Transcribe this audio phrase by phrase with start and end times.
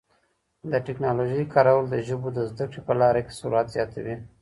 [0.71, 4.15] د ټکنالوژۍ کارول د ژبو د زده کړې په لاره کي سرعت زیاتوي.